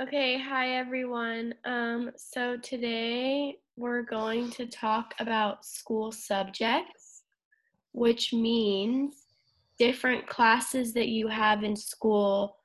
Okay, 0.00 0.38
hi 0.38 0.76
everyone. 0.76 1.52
Um, 1.66 2.12
so 2.16 2.56
today 2.56 3.58
we're 3.76 4.00
going 4.00 4.50
to 4.52 4.64
talk 4.64 5.12
about 5.18 5.66
school 5.66 6.10
subjects, 6.10 7.24
which 7.92 8.32
means 8.32 9.26
different 9.78 10.26
classes 10.26 10.94
that 10.94 11.08
you 11.08 11.28
have 11.28 11.64
in 11.64 11.76
school 11.76 12.56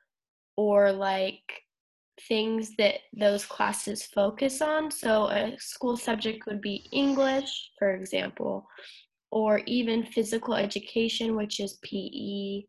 or 0.55 0.93
like 0.93 1.63
things 2.29 2.71
that 2.77 2.99
those 3.11 3.45
classes 3.45 4.05
focus 4.05 4.61
on. 4.61 4.89
So 4.89 5.27
a 5.27 5.57
school 5.59 5.97
subject 5.97 6.45
would 6.47 6.61
be 6.61 6.87
English, 6.93 7.71
for 7.77 7.95
example, 7.95 8.65
or 9.31 9.59
even 9.65 10.05
physical 10.05 10.53
education, 10.53 11.35
which 11.35 11.59
is 11.59 11.79
PE, 11.83 12.61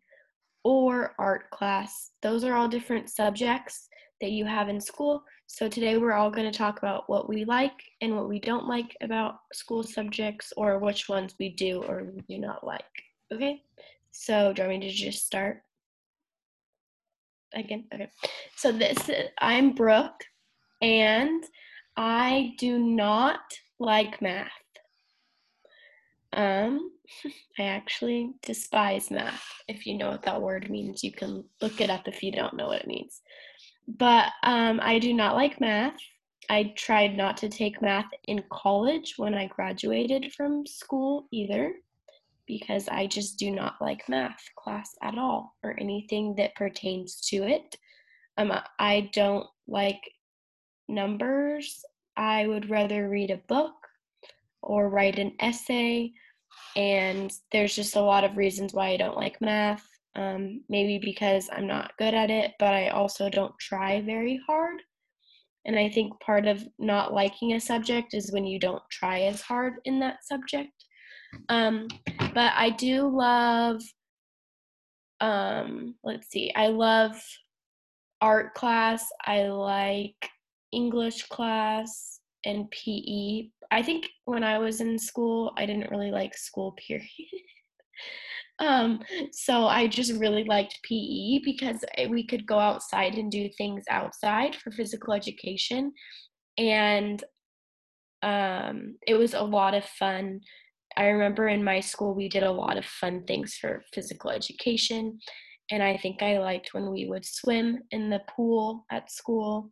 or 0.64 1.14
art 1.20 1.50
class. 1.50 2.10
Those 2.20 2.42
are 2.42 2.54
all 2.54 2.66
different 2.66 3.08
subjects 3.10 3.88
that 4.20 4.30
you 4.30 4.44
have 4.44 4.68
in 4.68 4.80
school. 4.80 5.22
So 5.46 5.68
today 5.68 5.98
we're 5.98 6.12
all 6.12 6.30
going 6.30 6.50
to 6.50 6.56
talk 6.56 6.78
about 6.78 7.08
what 7.08 7.28
we 7.28 7.44
like 7.44 7.82
and 8.00 8.16
what 8.16 8.28
we 8.28 8.40
don't 8.40 8.66
like 8.66 8.96
about 9.00 9.40
school 9.52 9.82
subjects 9.82 10.52
or 10.56 10.78
which 10.78 11.08
ones 11.08 11.34
we 11.38 11.50
do 11.50 11.82
or 11.84 12.04
we 12.04 12.22
do 12.28 12.40
not 12.40 12.66
like. 12.66 12.84
Okay? 13.32 13.62
So 14.10 14.52
do 14.52 14.62
you 14.62 14.68
want 14.68 14.80
me 14.80 14.88
to 14.88 14.94
just 14.94 15.26
start? 15.26 15.62
Again? 17.54 17.84
Okay. 17.94 18.10
So 18.56 18.72
this 18.72 19.10
I'm 19.38 19.72
Brooke 19.72 20.24
and 20.82 21.44
I 21.96 22.54
do 22.58 22.78
not 22.78 23.40
like 23.78 24.20
math. 24.20 24.50
Um, 26.32 26.90
I 27.58 27.62
actually 27.64 28.34
despise 28.42 29.10
math. 29.10 29.44
If 29.68 29.86
you 29.86 29.96
know 29.96 30.10
what 30.10 30.22
that 30.22 30.42
word 30.42 30.70
means, 30.70 31.02
you 31.02 31.12
can 31.12 31.44
look 31.60 31.80
it 31.80 31.90
up 31.90 32.08
if 32.08 32.22
you 32.22 32.32
don't 32.32 32.54
know 32.54 32.66
what 32.66 32.80
it 32.80 32.86
means. 32.86 33.20
But 33.88 34.32
um, 34.42 34.80
I 34.82 34.98
do 34.98 35.14
not 35.14 35.36
like 35.36 35.60
math. 35.60 35.96
I 36.48 36.74
tried 36.76 37.16
not 37.16 37.36
to 37.38 37.48
take 37.48 37.82
math 37.82 38.10
in 38.24 38.44
college 38.50 39.14
when 39.16 39.34
I 39.34 39.46
graduated 39.46 40.32
from 40.32 40.66
school 40.66 41.26
either, 41.32 41.72
because 42.46 42.88
I 42.88 43.06
just 43.06 43.38
do 43.38 43.50
not 43.50 43.74
like 43.80 44.08
math 44.08 44.42
class 44.56 44.94
at 45.02 45.18
all 45.18 45.56
or 45.62 45.76
anything 45.80 46.34
that 46.36 46.54
pertains 46.54 47.20
to 47.28 47.44
it. 47.44 47.76
Um, 48.38 48.52
I 48.78 49.10
don't 49.12 49.46
like 49.66 50.00
numbers. 50.88 51.84
I 52.16 52.46
would 52.46 52.70
rather 52.70 53.08
read 53.08 53.30
a 53.30 53.42
book 53.48 53.74
or 54.62 54.88
write 54.88 55.18
an 55.18 55.32
essay. 55.40 56.12
And 56.76 57.32
there's 57.52 57.74
just 57.74 57.96
a 57.96 58.00
lot 58.00 58.24
of 58.24 58.36
reasons 58.36 58.72
why 58.72 58.88
I 58.90 58.96
don't 58.96 59.16
like 59.16 59.40
math. 59.40 59.86
Um, 60.16 60.62
maybe 60.68 60.98
because 60.98 61.48
I'm 61.52 61.66
not 61.66 61.92
good 61.98 62.14
at 62.14 62.30
it, 62.30 62.52
but 62.58 62.72
I 62.72 62.88
also 62.88 63.28
don't 63.28 63.52
try 63.60 64.00
very 64.00 64.40
hard. 64.46 64.80
And 65.66 65.78
I 65.78 65.90
think 65.90 66.18
part 66.20 66.46
of 66.46 66.66
not 66.78 67.12
liking 67.12 67.52
a 67.52 67.60
subject 67.60 68.14
is 68.14 68.32
when 68.32 68.44
you 68.44 68.58
don't 68.58 68.82
try 68.90 69.22
as 69.22 69.42
hard 69.42 69.74
in 69.84 70.00
that 70.00 70.24
subject. 70.24 70.72
Um, 71.48 71.88
but 72.34 72.52
I 72.56 72.70
do 72.70 73.08
love, 73.08 73.82
um, 75.20 75.96
let's 76.02 76.28
see, 76.30 76.52
I 76.54 76.68
love 76.68 77.20
art 78.20 78.54
class. 78.54 79.06
I 79.24 79.42
like 79.48 80.28
English 80.72 81.26
class 81.28 82.20
and 82.44 82.70
PE. 82.70 83.48
I 83.70 83.82
think 83.82 84.08
when 84.24 84.44
I 84.44 84.58
was 84.58 84.80
in 84.80 84.98
school, 84.98 85.52
I 85.56 85.66
didn't 85.66 85.90
really 85.90 86.10
like 86.10 86.36
school, 86.36 86.76
period. 86.86 87.10
Um, 88.58 89.00
so 89.32 89.66
I 89.66 89.86
just 89.86 90.14
really 90.14 90.44
liked 90.44 90.80
PE 90.82 91.40
because 91.44 91.84
we 92.08 92.26
could 92.26 92.46
go 92.46 92.58
outside 92.58 93.14
and 93.14 93.30
do 93.30 93.48
things 93.56 93.84
outside 93.90 94.54
for 94.56 94.70
physical 94.70 95.12
education. 95.12 95.92
And 96.56 97.22
um, 98.22 98.96
it 99.06 99.14
was 99.14 99.34
a 99.34 99.42
lot 99.42 99.74
of 99.74 99.84
fun. 99.84 100.40
I 100.96 101.06
remember 101.06 101.48
in 101.48 101.62
my 101.62 101.80
school, 101.80 102.14
we 102.14 102.28
did 102.28 102.42
a 102.42 102.50
lot 102.50 102.78
of 102.78 102.84
fun 102.86 103.24
things 103.26 103.56
for 103.56 103.82
physical 103.92 104.30
education. 104.30 105.18
And 105.70 105.82
I 105.82 105.96
think 105.96 106.22
I 106.22 106.38
liked 106.38 106.72
when 106.72 106.90
we 106.90 107.06
would 107.06 107.24
swim 107.24 107.80
in 107.90 108.08
the 108.08 108.22
pool 108.34 108.86
at 108.90 109.10
school 109.10 109.70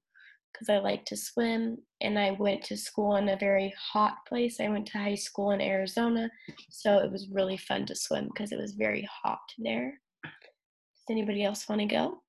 because 0.54 0.68
I 0.68 0.78
like 0.78 1.04
to 1.06 1.16
swim. 1.16 1.78
And 2.00 2.18
I 2.18 2.30
went 2.32 2.62
to 2.64 2.76
school 2.76 3.16
in 3.16 3.28
a 3.28 3.36
very 3.36 3.74
hot 3.92 4.18
place. 4.28 4.60
I 4.60 4.68
went 4.68 4.86
to 4.86 4.98
high 4.98 5.16
school 5.16 5.50
in 5.50 5.60
Arizona. 5.60 6.30
So 6.70 6.98
it 6.98 7.10
was 7.10 7.28
really 7.28 7.56
fun 7.56 7.84
to 7.86 7.96
swim 7.96 8.28
because 8.32 8.52
it 8.52 8.58
was 8.58 8.72
very 8.72 9.06
hot 9.22 9.40
there. 9.58 10.00
Does 10.22 11.04
anybody 11.10 11.44
else 11.44 11.68
want 11.68 11.80
to 11.80 11.86
go? 11.86 12.22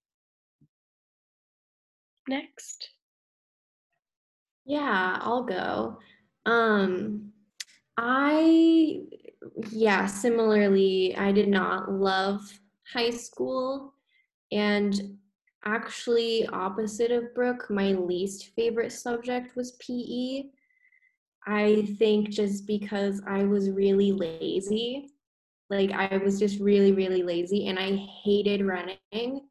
Next. 2.28 2.90
Yeah, 4.66 5.19
I'll 5.22 5.44
go. 5.44 6.00
Um, 6.46 7.31
I, 7.97 9.02
yeah, 9.69 10.07
similarly, 10.07 11.16
I 11.16 11.31
did 11.31 11.47
not 11.47 11.92
love 11.92 12.42
high 12.92 13.12
school. 13.12 13.94
And 14.52 15.18
actually 15.66 16.46
opposite 16.48 17.12
of 17.12 17.34
Brooke. 17.34 17.70
My 17.70 17.92
least 17.94 18.52
favorite 18.56 18.92
subject 18.92 19.56
was 19.56 19.74
PE. 19.74 20.46
I 21.48 21.88
think 21.98 22.30
just 22.30 22.66
because 22.66 23.22
I 23.28 23.44
was 23.44 23.70
really 23.70 24.12
lazy. 24.12 25.12
Like 25.70 25.92
I 25.92 26.18
was 26.18 26.40
just 26.40 26.59
really, 26.59 26.92
really 26.92 27.24
lazy 27.24 27.68
and 27.68 27.80
I 27.80 27.96
hated 28.24 28.66
running. 28.66 29.48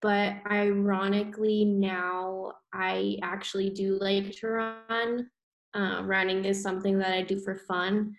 But 0.00 0.34
ironically, 0.48 1.64
now 1.64 2.52
I 2.72 3.18
actually 3.22 3.70
do 3.70 3.98
like 4.00 4.32
to 4.36 4.48
run. 4.48 5.30
Uh, 5.74 6.02
running 6.04 6.44
is 6.44 6.62
something 6.62 6.98
that 6.98 7.12
I 7.12 7.22
do 7.22 7.40
for 7.40 7.56
fun. 7.56 8.16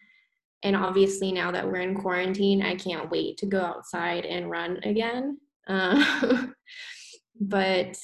And 0.64 0.76
obviously, 0.76 1.32
now 1.32 1.52
that 1.52 1.66
we're 1.66 1.78
in 1.78 1.96
quarantine, 1.96 2.62
I 2.62 2.76
can't 2.76 3.10
wait 3.10 3.38
to 3.38 3.46
go 3.46 3.62
outside 3.62 4.26
and 4.26 4.52
run 4.52 4.80
again. 4.84 5.38
Uh, 5.68 6.48
but 7.40 7.98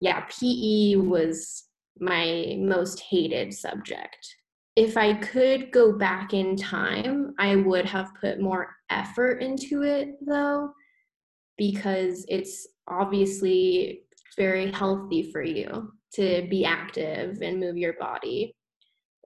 yeah, 0.00 0.26
PE 0.30 0.96
was 0.96 1.64
my 1.98 2.56
most 2.58 3.00
hated 3.00 3.52
subject. 3.52 4.36
If 4.76 4.96
I 4.96 5.14
could 5.14 5.72
go 5.72 5.92
back 5.92 6.32
in 6.32 6.56
time, 6.56 7.34
I 7.38 7.56
would 7.56 7.84
have 7.84 8.14
put 8.20 8.40
more 8.40 8.74
effort 8.88 9.42
into 9.42 9.82
it 9.82 10.14
though, 10.26 10.72
because 11.58 12.24
it's 12.28 12.66
obviously 12.88 14.02
very 14.36 14.70
healthy 14.72 15.30
for 15.30 15.42
you 15.42 15.92
to 16.14 16.46
be 16.48 16.64
active 16.64 17.42
and 17.42 17.60
move 17.60 17.76
your 17.76 17.94
body. 17.94 18.56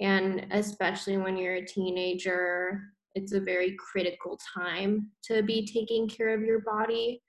And 0.01 0.47
especially 0.51 1.19
when 1.19 1.37
you're 1.37 1.57
a 1.57 1.67
teenager, 1.67 2.83
it's 3.15 3.33
a 3.33 3.41
very 3.41 3.77
critical 3.79 4.39
time 4.55 5.11
to 5.25 5.43
be 5.43 5.67
taking 5.67 6.09
care 6.09 6.35
of 6.35 6.43
your 6.43 6.61
body. 6.61 7.23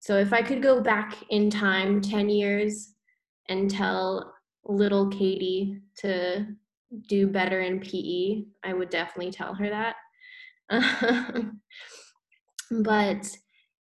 So 0.00 0.16
if 0.16 0.32
I 0.32 0.42
could 0.42 0.62
go 0.62 0.80
back 0.80 1.16
in 1.30 1.50
time 1.50 2.00
10 2.00 2.28
years 2.28 2.94
and 3.48 3.70
tell 3.70 4.34
little 4.64 5.08
Katie 5.08 5.80
to 5.98 6.46
do 7.08 7.26
better 7.26 7.60
in 7.60 7.80
PE, 7.80 8.44
I 8.64 8.72
would 8.74 8.90
definitely 8.90 9.32
tell 9.32 9.54
her 9.54 9.68
that. 9.68 9.96
but 12.70 13.36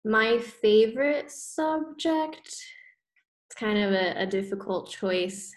my 0.05 0.39
favorite 0.39 1.29
subject, 1.31 2.47
it's 2.47 3.55
kind 3.57 3.77
of 3.77 3.91
a, 3.91 4.21
a 4.21 4.25
difficult 4.25 4.89
choice 4.89 5.53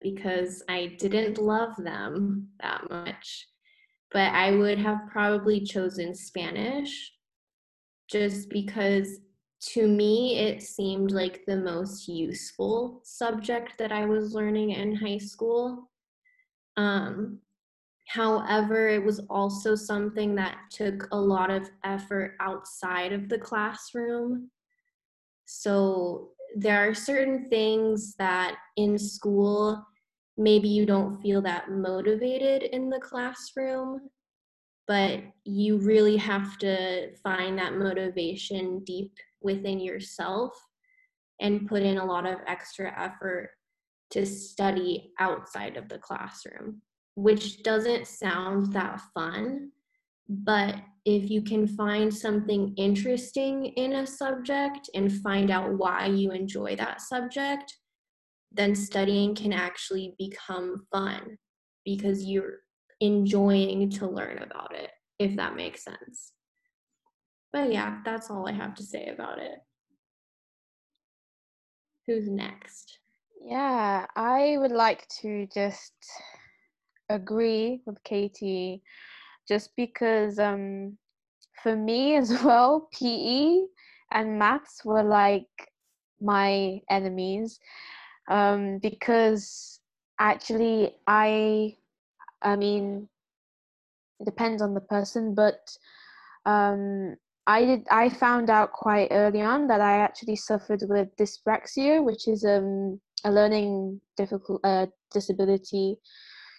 because 0.00 0.62
I 0.68 0.96
didn't 0.98 1.38
love 1.38 1.76
them 1.76 2.48
that 2.60 2.90
much. 2.90 3.48
But 4.12 4.32
I 4.32 4.52
would 4.52 4.78
have 4.78 5.08
probably 5.10 5.64
chosen 5.64 6.14
Spanish 6.14 7.12
just 8.08 8.50
because 8.50 9.18
to 9.72 9.88
me, 9.88 10.38
it 10.38 10.62
seemed 10.62 11.10
like 11.10 11.44
the 11.46 11.56
most 11.56 12.08
useful 12.08 13.00
subject 13.02 13.78
that 13.78 13.92
I 13.92 14.04
was 14.04 14.34
learning 14.34 14.70
in 14.70 14.94
high 14.94 15.18
school. 15.18 15.90
Um, 16.76 17.38
however, 18.06 18.88
it 18.88 19.02
was 19.02 19.20
also 19.30 19.74
something 19.74 20.34
that 20.34 20.58
took 20.70 21.08
a 21.12 21.16
lot 21.16 21.50
of 21.50 21.70
effort 21.84 22.36
outside 22.40 23.12
of 23.12 23.28
the 23.28 23.38
classroom. 23.38 24.50
So 25.46 26.30
there 26.56 26.88
are 26.88 26.94
certain 26.94 27.48
things 27.48 28.14
that 28.16 28.56
in 28.76 28.98
school, 28.98 29.86
maybe 30.36 30.68
you 30.68 30.84
don't 30.84 31.20
feel 31.22 31.40
that 31.42 31.70
motivated 31.70 32.64
in 32.64 32.90
the 32.90 33.00
classroom, 33.00 34.10
but 34.86 35.20
you 35.44 35.78
really 35.78 36.16
have 36.16 36.58
to 36.58 37.14
find 37.16 37.58
that 37.58 37.74
motivation 37.74 38.80
deep 38.84 39.12
within 39.44 39.78
yourself 39.78 40.52
and 41.40 41.68
put 41.68 41.82
in 41.82 41.98
a 41.98 42.04
lot 42.04 42.26
of 42.26 42.38
extra 42.46 42.92
effort 42.98 43.50
to 44.10 44.24
study 44.24 45.12
outside 45.18 45.76
of 45.76 45.88
the 45.88 45.98
classroom, 45.98 46.80
which 47.16 47.62
doesn't 47.62 48.06
sound 48.06 48.72
that 48.72 49.00
fun. 49.14 49.70
But 50.28 50.76
if 51.04 51.30
you 51.30 51.42
can 51.42 51.66
find 51.66 52.14
something 52.14 52.74
interesting 52.76 53.66
in 53.66 53.94
a 53.94 54.06
subject 54.06 54.88
and 54.94 55.12
find 55.12 55.50
out 55.50 55.74
why 55.74 56.06
you 56.06 56.30
enjoy 56.30 56.76
that 56.76 57.00
subject, 57.00 57.76
then 58.52 58.74
studying 58.74 59.34
can 59.34 59.52
actually 59.52 60.14
become 60.18 60.86
fun 60.92 61.36
because 61.84 62.24
you're 62.24 62.60
enjoying 63.00 63.90
to 63.90 64.06
learn 64.06 64.38
about 64.38 64.74
it, 64.74 64.90
if 65.18 65.36
that 65.36 65.56
makes 65.56 65.84
sense. 65.84 66.33
But 67.54 67.72
yeah, 67.72 68.00
that's 68.04 68.30
all 68.30 68.48
I 68.48 68.52
have 68.52 68.74
to 68.76 68.84
say 68.84 69.06
about 69.08 69.38
it. 69.38 69.60
Who's 72.06 72.28
next? 72.28 72.98
Yeah, 73.40 74.06
I 74.16 74.56
would 74.58 74.72
like 74.72 75.08
to 75.22 75.46
just 75.54 75.94
agree 77.08 77.82
with 77.86 78.02
Katie 78.04 78.82
just 79.48 79.76
because 79.76 80.38
um 80.38 80.98
for 81.62 81.76
me 81.76 82.16
as 82.16 82.30
well, 82.44 82.88
PE 82.92 83.66
and 84.12 84.38
maths 84.38 84.84
were 84.84 85.04
like 85.04 85.72
my 86.20 86.80
enemies 86.90 87.60
um, 88.30 88.78
because 88.78 89.80
actually 90.18 90.96
I 91.06 91.76
I 92.42 92.56
mean 92.56 93.08
it 94.20 94.24
depends 94.24 94.62
on 94.62 94.74
the 94.74 94.80
person 94.80 95.34
but 95.34 95.76
um, 96.46 97.16
I 97.46 97.64
did 97.64 97.86
I 97.90 98.08
found 98.08 98.48
out 98.48 98.72
quite 98.72 99.08
early 99.10 99.42
on 99.42 99.66
that 99.68 99.80
I 99.80 99.98
actually 99.98 100.36
suffered 100.36 100.82
with 100.88 101.14
dyspraxia 101.16 102.02
which 102.02 102.26
is 102.26 102.44
um, 102.44 103.00
a 103.24 103.30
learning 103.30 104.00
difficult 104.16 104.60
uh, 104.64 104.86
disability. 105.12 105.96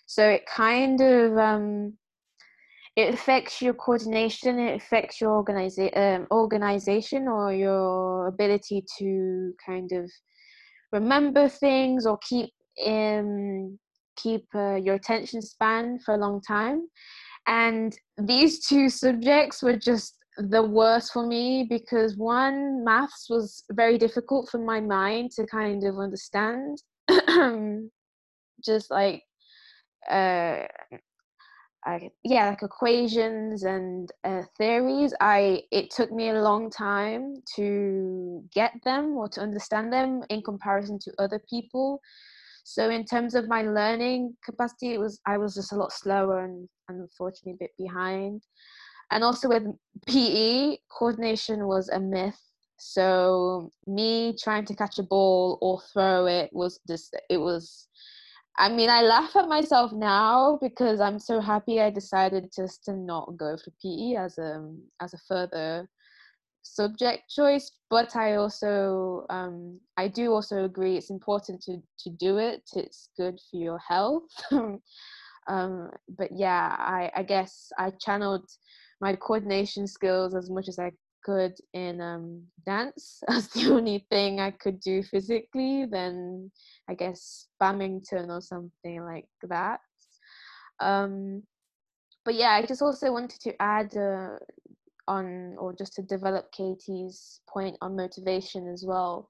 So 0.06 0.28
it 0.28 0.46
kind 0.46 1.02
of 1.02 1.38
um, 1.38 1.94
it 2.96 3.14
affects 3.14 3.62
your 3.62 3.74
coordination 3.74 4.60
it 4.60 4.76
affects 4.82 5.20
your 5.20 5.44
organiza- 5.44 5.98
um, 5.98 6.28
organization 6.32 7.28
or 7.28 7.52
your 7.54 8.28
ability 8.28 8.86
to 9.00 9.54
kind 9.66 9.92
of 9.92 10.10
remember 10.92 11.50
things 11.50 12.06
or 12.06 12.18
keep 12.20 12.52
um, 12.86 13.80
keep 14.16 14.46
uh, 14.54 14.76
your 14.76 14.96
attention 14.96 15.42
span 15.42 16.00
for 16.00 16.14
a 16.14 16.18
long 16.18 16.42
time. 16.42 16.88
And 17.48 17.96
these 18.18 18.66
two 18.66 18.90
subjects 18.90 19.62
were 19.62 19.78
just 19.78 20.18
the 20.38 20.64
worst 20.64 21.14
for 21.14 21.26
me 21.26 21.66
because 21.70 22.18
one 22.18 22.84
maths 22.84 23.28
was 23.30 23.64
very 23.72 23.98
difficult 23.98 24.50
for 24.50 24.58
my 24.58 24.82
mind 24.82 25.32
to 25.32 25.46
kind 25.48 25.84
of 25.86 25.98
understand 25.98 26.78
just 28.66 28.92
like 28.92 29.24
uh, 30.10 30.66
I, 31.86 32.10
yeah, 32.24 32.50
like 32.50 32.64
equations 32.64 33.64
and 33.64 34.12
uh, 34.24 34.42
theories. 34.58 35.14
I 35.22 35.62
it 35.72 35.92
took 35.92 36.12
me 36.12 36.30
a 36.30 36.42
long 36.42 36.72
time 36.72 37.36
to 37.56 38.44
get 38.54 38.74
them 38.84 39.16
or 39.16 39.30
to 39.30 39.42
understand 39.42 39.94
them 39.94 40.24
in 40.30 40.42
comparison 40.42 40.98
to 41.00 41.14
other 41.20 41.40
people. 41.48 42.02
So 42.64 42.90
in 42.90 43.06
terms 43.06 43.36
of 43.36 43.48
my 43.48 43.62
learning 43.62 44.36
capacity, 44.44 44.94
it 44.96 45.00
was 45.00 45.20
I 45.28 45.38
was 45.38 45.54
just 45.54 45.74
a 45.74 45.76
lot 45.76 45.94
slower 45.94 46.44
and, 46.44 46.68
and 46.90 47.02
unfortunately 47.02 47.54
a 47.54 47.64
bit 47.66 47.72
behind. 47.78 48.42
And 49.12 49.24
also 49.24 49.50
with 49.50 49.63
PE, 50.07 50.78
coordination 50.90 51.68
was 51.68 51.90
a 51.90 52.00
myth. 52.00 52.40
So 52.78 53.72
me 53.88 54.36
trying 54.42 54.66
to 54.66 54.75
catch 54.75 55.00
a 55.00 55.04
ball 55.04 55.57
or 55.62 55.80
throw 55.94 56.25
it 56.25 56.50
was 56.52 56.80
just 56.88 57.16
it 57.30 57.38
was 57.38 57.88
I 58.57 58.69
mean, 58.69 58.90
I 58.90 59.02
laugh 59.02 59.36
at 59.36 59.50
myself 59.50 59.92
now 59.92 60.57
because 60.62 61.02
I'm 61.02 61.19
so 61.19 61.42
happy 61.42 61.81
I 61.81 61.90
decided 61.90 62.54
just 62.56 62.86
to 62.86 62.94
not 62.94 63.36
go 63.36 63.57
for 63.57 63.72
PE 63.81 64.16
as 64.16 64.38
a 64.38 64.74
as 65.02 65.13
a 65.13 65.18
further 65.28 65.90
subject 66.62 67.30
choice. 67.30 67.72
But 67.90 68.16
I 68.16 68.36
also 68.36 69.25
um, 69.30 69.80
I 69.98 70.08
do 70.08 70.31
also 70.31 70.63
agree 70.63 70.96
it's 70.96 71.10
important 71.10 71.62
to 71.63 71.81
to 72.00 72.10
do 72.10 72.38
it. 72.38 72.63
It's 72.75 73.10
good 73.18 73.40
for 73.51 73.58
your 73.58 73.80
health. 73.80 74.31
um, 75.48 75.92
but 76.08 76.30
yeah, 76.34 76.75
I 76.80 77.12
I 77.13 77.24
guess 77.24 77.72
I 77.78 77.92
channeled 78.00 78.50
my 79.02 79.16
coordination 79.16 79.88
skills 79.88 80.36
as 80.36 80.50
much 80.50 80.68
as 80.68 80.80
I 80.80 80.92
could 81.24 81.56
in 81.74 82.00
um, 82.00 82.44
dance 82.66 83.22
as 83.30 83.48
the 83.50 83.72
only 83.72 84.06
thing 84.10 84.40
I 84.40 84.52
could 84.52 84.80
do 84.80 85.04
physically, 85.04 85.86
then 85.90 86.52
I 86.90 86.94
guess 86.94 87.48
badminton 87.60 88.30
or 88.30 88.42
something 88.42 89.04
like 89.04 89.28
that. 89.44 89.80
Um, 90.80 91.44
but 92.24 92.36
yeah, 92.36 92.52
I 92.52 92.66
just 92.66 92.82
also 92.82 93.12
wanted 93.12 93.40
to 93.42 93.62
add 93.62 93.96
uh, 93.98 94.38
on, 95.08 95.56
or 95.58 95.74
just 95.74 95.94
to 95.94 96.02
develop 96.02 96.52
Katie's 96.52 97.42
point 97.48 97.78
on 97.82 97.96
motivation 97.96 98.68
as 98.68 98.84
well. 98.86 99.28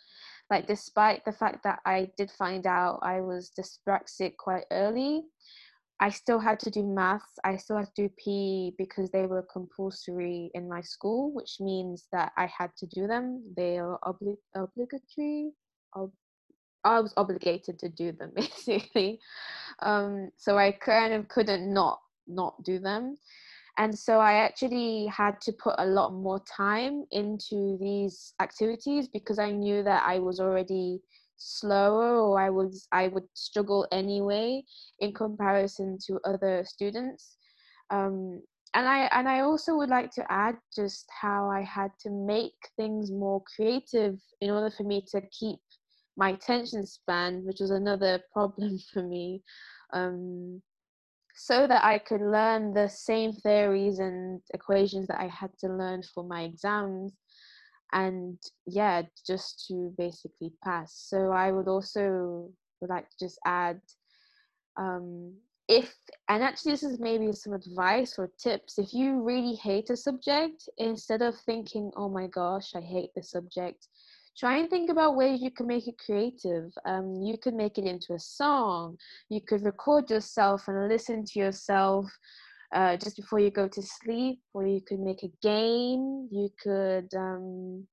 Like, 0.50 0.68
despite 0.68 1.26
the 1.26 1.32
fact 1.32 1.64
that 1.64 1.80
I 1.86 2.10
did 2.18 2.30
find 2.32 2.68
out 2.68 3.00
I 3.02 3.20
was 3.20 3.52
dyspraxic 3.58 4.38
quite 4.38 4.66
early, 4.72 5.24
I 6.00 6.10
still 6.10 6.40
had 6.40 6.60
to 6.62 6.70
do 6.70 6.84
maths. 6.84 7.40
I 7.44 7.56
still 7.58 7.78
had 7.78 7.88
to 7.96 8.08
do 8.08 8.14
PE 8.24 8.76
because 8.78 9.10
they 9.12 9.26
were 9.26 9.44
compulsory 9.44 10.52
in 10.54 10.68
my 10.68 10.82
school, 10.82 11.34
which 11.34 11.58
means 11.60 12.08
that 12.12 12.34
I 12.38 12.48
had 12.48 12.72
to 12.78 12.86
do 12.88 13.08
them. 13.08 13.44
They 13.56 13.80
are 13.80 14.00
obli- 14.04 14.38
obligatory. 14.56 15.52
Ob- 15.96 16.12
I 16.84 17.00
was 17.00 17.14
obligated 17.18 17.80
to 17.80 17.90
do 17.90 18.12
them 18.12 18.32
basically. 18.36 19.20
Um, 19.80 20.32
so 20.38 20.58
I 20.58 20.72
kind 20.72 21.14
of 21.14 21.28
couldn't 21.30 21.74
not 21.74 22.00
not 22.28 22.62
do 22.64 22.80
them. 22.80 23.18
And 23.78 23.98
so 23.98 24.20
I 24.20 24.34
actually 24.36 25.08
had 25.08 25.42
to 25.42 25.52
put 25.52 25.76
a 25.78 25.86
lot 25.86 26.14
more 26.14 26.42
time 26.46 27.06
into 27.12 27.78
these 27.80 28.34
activities 28.42 29.08
because 29.08 29.38
I 29.38 29.52
knew 29.52 29.84
that 29.84 30.04
I 30.06 30.20
was 30.20 30.40
already 30.40 31.02
slower 31.38 32.20
or 32.20 32.40
I 32.40 32.50
was 32.50 32.88
I 32.92 33.08
would 33.08 33.28
struggle 33.34 33.88
anyway 33.92 34.64
in 35.00 35.14
comparison 35.14 35.98
to 36.08 36.20
other 36.26 36.64
students. 36.66 37.38
Um, 37.90 38.42
and 38.74 38.88
I 38.88 39.10
and 39.12 39.28
I 39.28 39.42
also 39.42 39.76
would 39.78 39.90
like 39.90 40.12
to 40.16 40.32
add 40.32 40.58
just 40.76 41.06
how 41.22 41.50
I 41.50 41.62
had 41.62 41.92
to 42.02 42.10
make 42.10 42.56
things 42.76 43.12
more 43.12 43.42
creative 43.56 44.20
in 44.42 44.50
order 44.50 44.70
for 44.70 44.84
me 44.84 45.04
to 45.12 45.22
keep 45.32 45.60
my 46.18 46.32
attention 46.32 46.86
span, 46.86 47.46
which 47.46 47.60
was 47.60 47.72
another 47.72 48.22
problem 48.34 48.80
for 48.94 49.04
me, 49.04 49.44
um, 49.94 50.62
so 51.36 51.68
that 51.68 51.84
I 51.84 52.00
could 52.00 52.22
learn 52.22 52.74
the 52.74 52.88
same 52.90 53.34
theories 53.34 54.00
and 54.00 54.42
equations 54.54 55.08
that 55.08 55.20
I 55.20 55.28
had 55.28 55.52
to 55.60 55.68
learn 55.68 56.04
for 56.14 56.24
my 56.24 56.44
exams 56.44 57.14
and 57.96 58.38
yeah 58.68 59.02
just 59.26 59.66
to 59.68 59.92
basically 59.98 60.52
pass. 60.64 60.94
So 61.10 61.32
i 61.32 61.52
would 61.52 61.68
also 61.68 62.50
would 62.80 62.90
like 62.90 63.10
to 63.10 63.18
just 63.20 63.40
add 63.46 63.80
um, 64.78 65.34
if 65.68 65.96
and 66.30 66.44
actually 66.44 66.74
this 66.74 66.84
is 66.84 67.00
maybe 67.00 67.32
some 67.32 67.54
advice 67.54 68.20
or 68.20 68.30
tips. 68.38 68.78
If 68.78 68.94
you 68.94 69.24
really 69.24 69.56
hate 69.56 69.90
a 69.90 69.98
subject 69.98 70.70
instead 70.78 71.22
of 71.24 71.36
thinking 71.46 71.92
oh 71.96 72.10
my 72.10 72.28
gosh 72.28 72.76
i 72.76 72.82
hate 72.82 73.12
this 73.16 73.32
subject 73.32 73.88
try 74.38 74.58
and 74.58 74.70
think 74.70 74.90
about 74.90 75.16
ways 75.16 75.42
you 75.42 75.52
can 75.52 75.68
make 75.68 75.88
it 75.88 75.98
creative. 75.98 76.72
Um, 76.86 77.22
you 77.24 77.38
could 77.38 77.54
make 77.54 77.78
it 77.78 77.86
into 77.86 78.14
a 78.14 78.20
song. 78.20 78.98
You 79.30 79.42
could 79.42 79.64
record 79.64 80.10
yourself 80.10 80.68
and 80.68 80.90
listen 80.90 81.24
to 81.26 81.40
yourself 81.40 82.06
uh, 82.76 82.98
just 82.98 83.16
before 83.16 83.40
you 83.40 83.50
go 83.50 83.68
to 83.68 83.82
sleep, 83.82 84.40
or 84.54 84.68
you 84.68 84.82
could 84.82 85.00
make 85.00 85.24
a 85.24 85.32
game. 85.42 86.28
You 86.32 86.50
could 86.62 87.08
um, 87.16 87.88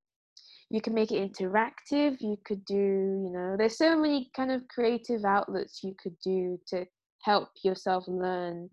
you 0.69 0.81
can 0.81 0.93
make 0.93 1.11
it 1.11 1.31
interactive. 1.31 2.17
You 2.19 2.37
could 2.45 2.63
do 2.65 2.75
you 2.75 3.31
know 3.33 3.55
there's 3.57 3.77
so 3.77 3.97
many 3.97 4.29
kind 4.35 4.51
of 4.51 4.67
creative 4.67 5.23
outlets 5.25 5.83
you 5.83 5.95
could 6.01 6.19
do 6.23 6.59
to 6.67 6.85
help 7.21 7.49
yourself 7.63 8.03
learn 8.07 8.69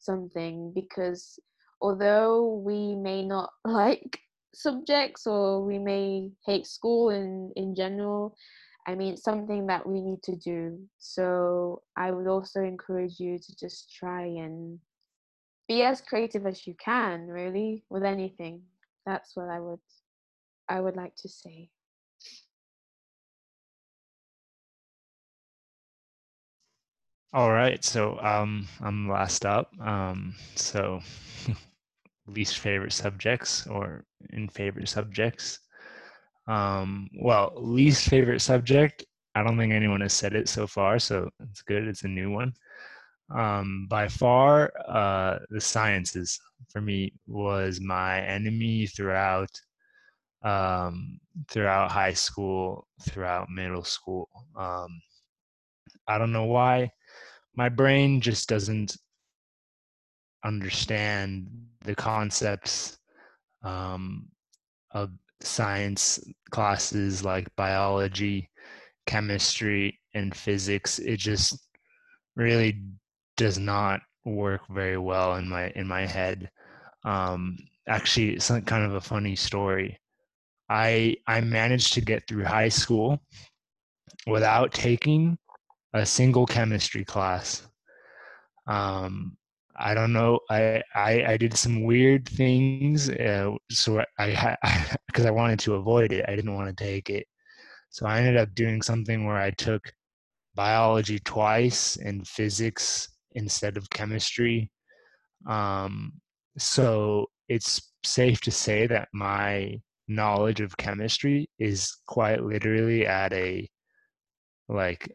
something 0.00 0.70
because 0.74 1.38
although 1.80 2.62
we 2.64 2.94
may 2.94 3.24
not 3.24 3.50
like 3.64 4.20
subjects 4.54 5.26
or 5.26 5.64
we 5.64 5.78
may 5.78 6.30
hate 6.46 6.66
school 6.66 7.10
in 7.10 7.50
in 7.56 7.74
general 7.74 8.36
I 8.86 8.94
mean, 8.94 9.14
it's 9.14 9.22
something 9.22 9.66
that 9.68 9.86
we 9.86 10.02
need 10.02 10.22
to 10.24 10.36
do. 10.36 10.78
So 10.98 11.82
I 11.96 12.10
would 12.10 12.26
also 12.26 12.60
encourage 12.62 13.18
you 13.18 13.38
to 13.38 13.56
just 13.56 13.90
try 13.94 14.24
and 14.24 14.78
be 15.68 15.82
as 15.82 16.00
creative 16.00 16.46
as 16.46 16.66
you 16.66 16.74
can 16.74 17.26
really 17.28 17.84
with 17.90 18.04
anything. 18.04 18.62
That's 19.06 19.36
what 19.36 19.48
i 19.48 19.60
would 19.60 19.80
i 20.68 20.80
would 20.80 20.96
like 20.96 21.14
to 21.16 21.28
say. 21.28 21.70
All 27.32 27.50
right 27.50 27.84
so 27.84 28.18
um 28.20 28.68
i'm 28.80 29.08
last 29.08 29.44
up 29.44 29.70
um 29.80 30.34
so 30.54 31.00
least 32.26 32.58
favorite 32.58 32.92
subjects 32.92 33.66
or 33.66 34.04
in 34.30 34.48
favorite 34.48 34.88
subjects. 34.88 35.58
Um 36.46 37.08
well 37.20 37.52
least 37.56 38.08
favorite 38.08 38.40
subject 38.40 39.04
i 39.34 39.42
don't 39.42 39.58
think 39.58 39.72
anyone 39.72 40.00
has 40.02 40.12
said 40.12 40.34
it 40.34 40.48
so 40.48 40.66
far 40.66 40.98
so 40.98 41.30
it's 41.40 41.62
good 41.62 41.88
it's 41.88 42.04
a 42.04 42.08
new 42.08 42.30
one 42.30 42.52
um, 43.34 43.86
by 43.90 44.08
far, 44.08 44.72
uh, 44.88 45.38
the 45.50 45.60
sciences 45.60 46.40
for 46.70 46.80
me 46.80 47.12
was 47.26 47.80
my 47.80 48.20
enemy 48.22 48.86
throughout 48.86 49.50
um, 50.42 51.18
throughout 51.48 51.90
high 51.90 52.12
school, 52.12 52.86
throughout 53.02 53.48
middle 53.48 53.82
school. 53.84 54.28
Um, 54.56 55.00
I 56.06 56.18
don't 56.18 56.32
know 56.32 56.44
why. 56.44 56.90
My 57.56 57.68
brain 57.68 58.20
just 58.20 58.48
doesn't 58.48 58.96
understand 60.44 61.48
the 61.84 61.94
concepts 61.94 62.98
um, 63.62 64.28
of 64.92 65.10
science 65.40 66.20
classes 66.50 67.24
like 67.24 67.54
biology, 67.56 68.50
chemistry, 69.06 69.98
and 70.14 70.36
physics. 70.36 70.98
It 70.98 71.16
just 71.18 71.68
really 72.36 72.82
does 73.36 73.58
not 73.58 74.00
work 74.24 74.62
very 74.70 74.98
well 74.98 75.36
in 75.36 75.48
my 75.48 75.70
in 75.70 75.86
my 75.86 76.06
head. 76.06 76.50
Um, 77.04 77.58
actually, 77.88 78.30
it's 78.34 78.48
kind 78.48 78.84
of 78.84 78.94
a 78.94 79.00
funny 79.00 79.36
story. 79.36 79.98
I 80.68 81.16
I 81.26 81.40
managed 81.40 81.92
to 81.94 82.00
get 82.00 82.26
through 82.26 82.44
high 82.44 82.70
school 82.70 83.20
without 84.26 84.72
taking 84.72 85.38
a 85.92 86.04
single 86.06 86.46
chemistry 86.46 87.04
class. 87.04 87.66
Um, 88.66 89.36
I 89.76 89.94
don't 89.94 90.12
know. 90.12 90.40
I, 90.50 90.82
I, 90.94 91.24
I 91.32 91.36
did 91.36 91.56
some 91.56 91.82
weird 91.82 92.28
things. 92.28 93.10
Uh, 93.10 93.52
so 93.70 94.02
I, 94.18 94.56
because 95.06 95.24
I, 95.26 95.28
I 95.28 95.32
wanted 95.32 95.58
to 95.60 95.74
avoid 95.74 96.12
it. 96.12 96.24
I 96.28 96.36
didn't 96.36 96.54
want 96.54 96.76
to 96.76 96.84
take 96.84 97.10
it. 97.10 97.26
So 97.90 98.06
I 98.06 98.18
ended 98.18 98.36
up 98.36 98.54
doing 98.54 98.82
something 98.82 99.24
where 99.24 99.36
I 99.36 99.50
took 99.50 99.92
biology 100.54 101.18
twice 101.18 101.96
and 101.96 102.26
physics 102.26 103.08
instead 103.34 103.76
of 103.76 103.90
chemistry. 103.90 104.70
Um, 105.46 106.12
so 106.58 107.26
it's 107.48 107.92
safe 108.04 108.40
to 108.42 108.50
say 108.50 108.86
that 108.86 109.08
my 109.12 109.80
knowledge 110.08 110.60
of 110.60 110.76
chemistry 110.76 111.48
is 111.58 111.96
quite 112.06 112.42
literally 112.42 113.06
at 113.06 113.32
a 113.32 113.68
like 114.68 115.10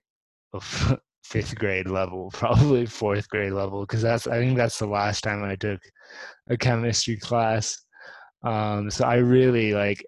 fifth 1.24 1.56
grade 1.56 1.88
level, 1.88 2.30
probably 2.34 2.86
fourth 2.86 3.30
grade 3.30 3.54
level, 3.54 3.82
because 3.82 4.02
that's 4.02 4.28
I 4.28 4.38
think 4.38 4.58
that's 4.58 4.80
the 4.80 4.88
last 4.88 5.24
time 5.24 5.44
I 5.44 5.56
took 5.56 5.82
a 6.50 6.58
chemistry 6.58 7.18
class. 7.18 7.78
Um, 8.44 8.90
so 8.90 9.06
I 9.06 9.16
really 9.16 9.74
like 9.74 10.04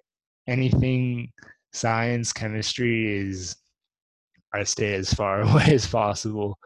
anything 0.48 1.32
science, 1.74 2.34
chemistry 2.34 3.20
is 3.20 3.56
I 4.54 4.64
stay 4.64 4.94
as 4.96 5.14
far 5.14 5.42
away 5.50 5.74
as 5.74 5.88
possible. 5.88 6.58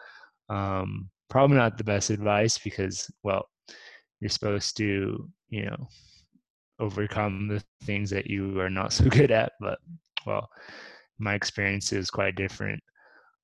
Um, 0.50 1.10
probably 1.30 1.58
not 1.58 1.78
the 1.78 1.84
best 1.84 2.10
advice 2.10 2.58
because 2.58 3.10
well, 3.24 3.48
you're 4.20 4.30
supposed 4.30 4.78
to 4.78 5.30
you 5.50 5.66
know 5.66 5.88
overcome 6.80 7.48
the 7.48 7.64
things 7.84 8.10
that 8.10 8.28
you 8.28 8.60
are 8.60 8.70
not 8.70 8.94
so 8.94 9.06
good 9.06 9.32
at, 9.32 9.54
but 9.60 9.80
well, 10.26 10.50
my 11.20 11.34
experience 11.34 11.94
is 11.94 12.10
quite 12.10 12.36
different. 12.36 12.82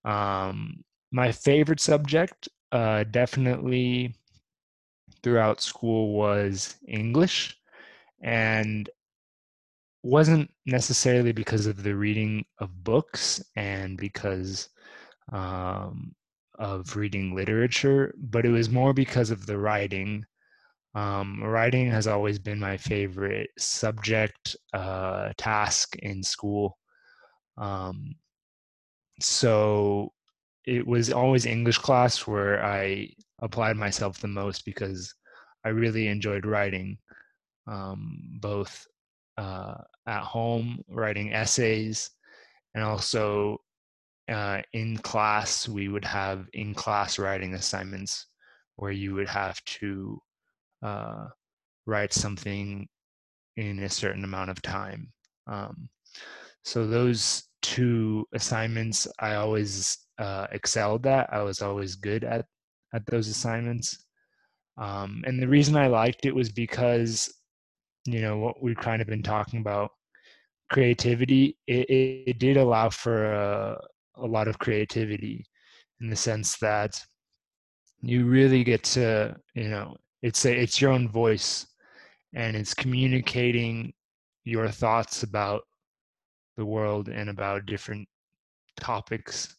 Um, 0.06 0.84
my 1.12 1.32
favorite 1.32 1.80
subject, 1.80 2.50
uh, 2.72 3.04
definitely 3.12 4.16
throughout 5.24 5.62
school, 5.62 6.14
was 6.14 6.76
English, 6.88 7.58
and 8.22 8.90
wasn't 10.04 10.50
necessarily 10.66 11.32
because 11.32 11.68
of 11.68 11.84
the 11.84 11.96
reading 11.96 12.44
of 12.60 12.84
books 12.84 13.42
and 13.56 13.98
because 13.98 14.70
um, 15.32 16.14
of 16.62 16.96
reading 16.96 17.36
literature, 17.36 18.14
but 18.18 18.46
it 18.46 18.50
was 18.52 18.70
more 18.70 18.94
because 18.94 19.32
of 19.32 19.48
the 19.48 19.58
writing. 19.58 20.24
Um, 20.94 21.44
writing 21.44 21.90
has 21.90 22.06
always 22.06 22.38
been 22.38 22.60
my 22.60 22.78
favorite 22.78 23.50
subject 23.58 24.56
uh, 24.72 25.34
task 25.38 25.96
in 25.98 26.22
school. 26.22 26.78
Um, 27.58 28.14
so 29.20 30.14
it 30.66 30.86
was 30.86 31.12
always 31.12 31.48
English 31.48 31.80
class 31.80 32.28
where 32.28 32.64
I 32.64 33.10
applied 33.40 33.76
myself 33.76 34.20
the 34.20 34.28
most 34.28 34.64
because 34.64 35.14
I 35.66 35.70
really 35.70 36.08
enjoyed 36.08 36.46
writing, 36.46 36.98
um, 37.68 38.20
both 38.40 38.86
uh, 39.38 39.78
at 40.06 40.22
home, 40.22 40.84
writing 40.88 41.34
essays, 41.34 42.12
and 42.76 42.84
also 42.84 43.58
uh, 44.32 44.62
in 44.74 44.98
class, 44.98 45.68
we 45.68 45.88
would 45.88 46.06
have 46.06 46.48
in 46.54 46.74
class 46.74 47.20
writing 47.20 47.54
assignments 47.54 48.28
where 48.76 48.92
you 48.92 49.14
would 49.14 49.30
have 49.30 49.64
to 49.66 50.20
uh, 50.82 51.28
write 51.86 52.14
something 52.14 52.88
in 53.58 53.80
a 53.80 53.90
certain 53.90 54.24
amount 54.24 54.50
of 54.50 54.62
time. 54.62 55.12
Um, 55.48 55.90
so 56.64 56.88
those 56.88 57.44
two 57.62 58.28
assignments 58.34 59.08
I 59.20 59.36
always 59.36 59.98
uh, 60.20 60.48
excelled 60.52 61.06
at. 61.08 61.32
I 61.32 61.42
was 61.42 61.62
always 61.62 61.96
good 61.96 62.24
at 62.24 62.46
at 62.94 63.06
those 63.06 63.28
assignments. 63.28 64.06
Um, 64.78 65.24
and 65.26 65.42
the 65.42 65.48
reason 65.48 65.76
I 65.76 65.88
liked 65.88 66.26
it 66.26 66.36
was 66.36 66.52
because, 66.52 67.34
you 68.06 68.22
know, 68.22 68.38
what 68.38 68.62
we've 68.62 68.78
kind 68.78 69.02
of 69.02 69.08
been 69.08 69.24
talking 69.24 69.60
about, 69.60 69.92
creativity. 70.70 71.58
It, 71.68 71.90
it, 71.90 72.40
did 72.40 72.58
allow 72.58 72.90
for 72.90 73.32
a, 73.34 73.82
a 74.16 74.26
lot 74.26 74.48
of 74.48 74.60
creativity, 74.60 75.46
in 76.02 76.10
the 76.10 76.16
sense 76.16 76.58
that 76.60 77.00
you 78.02 78.26
really 78.26 78.64
get 78.64 78.84
to, 78.84 79.36
you 79.54 79.70
know, 79.70 79.96
it's 80.22 80.46
a, 80.46 80.56
it's 80.56 80.82
your 80.82 80.92
own 80.92 81.10
voice, 81.10 81.68
and 82.34 82.56
it's 82.56 82.74
communicating 82.74 83.94
your 84.44 84.70
thoughts 84.70 85.24
about 85.24 85.64
the 86.58 86.66
world 86.66 87.10
and 87.10 87.30
about 87.30 87.66
different 87.66 88.08
topics 88.80 89.56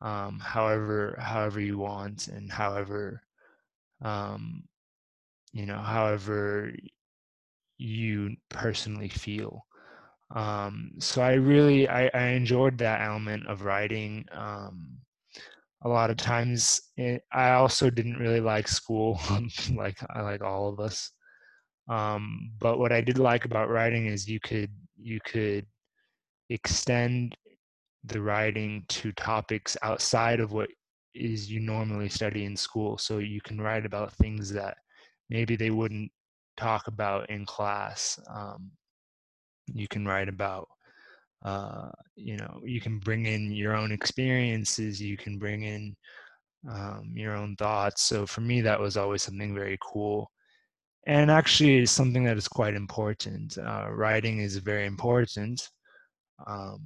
um, 0.00 0.38
however 0.38 1.16
however 1.18 1.60
you 1.60 1.78
want 1.78 2.28
and 2.28 2.50
however 2.52 3.22
um, 4.02 4.62
you 5.52 5.66
know 5.66 5.78
however 5.78 6.72
you 7.78 8.36
personally 8.50 9.08
feel 9.08 9.64
um, 10.34 10.92
so 10.98 11.22
i 11.22 11.34
really 11.34 11.88
I, 11.88 12.10
I 12.14 12.26
enjoyed 12.28 12.78
that 12.78 13.00
element 13.00 13.46
of 13.46 13.62
writing 13.62 14.26
um, 14.32 14.98
a 15.82 15.88
lot 15.88 16.10
of 16.10 16.16
times. 16.16 16.80
It, 16.96 17.22
i 17.32 17.50
also 17.52 17.90
didn't 17.90 18.18
really 18.18 18.40
like 18.40 18.68
school 18.68 19.20
like 19.74 19.98
i 20.10 20.22
like 20.22 20.42
all 20.42 20.68
of 20.68 20.80
us. 20.80 21.10
Um, 21.88 22.52
but 22.60 22.78
what 22.78 22.92
i 22.92 23.00
did 23.00 23.18
like 23.18 23.44
about 23.44 23.70
writing 23.70 24.06
is 24.06 24.28
you 24.28 24.40
could 24.40 24.70
you 24.96 25.20
could 25.24 25.66
extend 26.50 27.36
the 28.04 28.20
writing 28.20 28.84
to 28.88 29.12
topics 29.12 29.76
outside 29.82 30.40
of 30.40 30.52
what 30.52 30.68
is 31.14 31.50
you 31.50 31.60
normally 31.60 32.08
study 32.08 32.44
in 32.44 32.56
school. 32.56 32.98
So 32.98 33.18
you 33.18 33.40
can 33.40 33.60
write 33.60 33.86
about 33.86 34.12
things 34.14 34.52
that 34.52 34.76
maybe 35.30 35.56
they 35.56 35.70
wouldn't 35.70 36.10
talk 36.56 36.86
about 36.86 37.30
in 37.30 37.46
class 37.46 38.18
um, 38.34 38.70
you 39.72 39.88
can 39.88 40.06
write 40.06 40.28
about 40.28 40.68
uh, 41.44 41.90
you 42.16 42.36
know 42.36 42.60
you 42.64 42.80
can 42.80 42.98
bring 42.98 43.26
in 43.26 43.52
your 43.52 43.76
own 43.76 43.92
experiences 43.92 45.00
you 45.00 45.16
can 45.16 45.38
bring 45.38 45.62
in 45.62 45.94
um, 46.70 47.12
your 47.14 47.36
own 47.36 47.54
thoughts 47.56 48.02
so 48.02 48.26
for 48.26 48.40
me 48.40 48.60
that 48.60 48.80
was 48.80 48.96
always 48.96 49.22
something 49.22 49.54
very 49.54 49.78
cool 49.82 50.30
and 51.06 51.30
actually 51.30 51.78
is 51.78 51.90
something 51.90 52.24
that 52.24 52.38
is 52.38 52.48
quite 52.48 52.74
important 52.74 53.58
uh, 53.58 53.86
writing 53.90 54.38
is 54.38 54.56
very 54.56 54.86
important 54.86 55.68
um, 56.46 56.80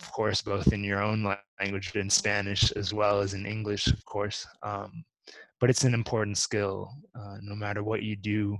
of 0.00 0.12
course, 0.12 0.42
both 0.42 0.72
in 0.72 0.82
your 0.82 1.02
own 1.02 1.36
language 1.60 1.94
in 1.94 2.10
Spanish 2.10 2.72
as 2.72 2.92
well 2.92 3.20
as 3.20 3.34
in 3.34 3.46
English, 3.46 3.86
of 3.88 4.04
course. 4.04 4.46
Um, 4.62 5.04
but 5.60 5.70
it's 5.70 5.84
an 5.84 5.94
important 5.94 6.38
skill. 6.38 6.90
Uh, 7.14 7.36
no 7.42 7.54
matter 7.54 7.82
what 7.82 8.02
you 8.02 8.16
do, 8.16 8.58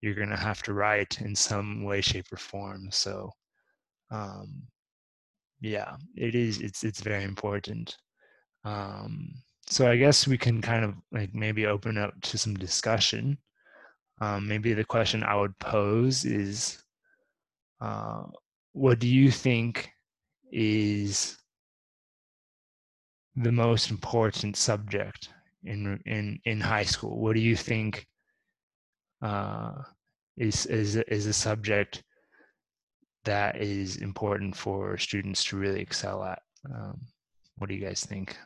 you're 0.00 0.14
going 0.14 0.30
to 0.30 0.36
have 0.36 0.62
to 0.62 0.72
write 0.72 1.20
in 1.20 1.34
some 1.34 1.84
way, 1.84 2.00
shape, 2.00 2.26
or 2.32 2.36
form. 2.36 2.88
So, 2.90 3.30
um, 4.10 4.62
yeah, 5.60 5.96
it 6.16 6.34
is. 6.34 6.60
It's 6.60 6.84
it's 6.84 7.00
very 7.00 7.24
important. 7.24 7.96
Um, 8.64 9.34
so 9.66 9.88
I 9.88 9.96
guess 9.96 10.26
we 10.26 10.38
can 10.38 10.60
kind 10.60 10.84
of 10.84 10.94
like 11.12 11.34
maybe 11.34 11.66
open 11.66 11.98
up 11.98 12.14
to 12.22 12.38
some 12.38 12.54
discussion. 12.54 13.38
Um, 14.20 14.48
maybe 14.48 14.74
the 14.74 14.84
question 14.84 15.22
I 15.22 15.36
would 15.36 15.58
pose 15.58 16.24
is, 16.24 16.82
uh, 17.80 18.24
what 18.72 18.98
do 18.98 19.08
you 19.08 19.30
think 19.30 19.90
is 20.52 21.38
the 23.36 23.52
most 23.52 23.90
important 23.90 24.56
subject 24.56 25.30
in 25.64 26.00
in 26.06 26.40
in 26.44 26.60
high 26.60 26.84
school? 26.84 27.20
What 27.20 27.34
do 27.34 27.40
you 27.40 27.56
think 27.56 28.06
uh, 29.22 29.72
is 30.36 30.66
is 30.66 30.96
is 30.96 31.26
a 31.26 31.32
subject 31.32 32.02
that 33.24 33.60
is 33.60 33.96
important 33.96 34.56
for 34.56 34.96
students 34.96 35.44
to 35.44 35.56
really 35.56 35.80
excel 35.80 36.24
at? 36.24 36.40
Um, 36.72 37.00
what 37.56 37.68
do 37.68 37.74
you 37.74 37.84
guys 37.84 38.04
think? 38.04 38.36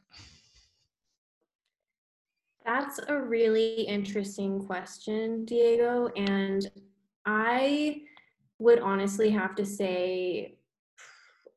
That's 2.65 2.99
a 3.09 3.21
really 3.21 3.83
interesting 3.83 4.65
question, 4.65 5.45
Diego. 5.45 6.09
And 6.17 6.69
I 7.27 8.01
would 8.59 8.81
honestly 8.81 9.31
have 9.31 9.55
to 9.57 9.67
say 9.67 10.57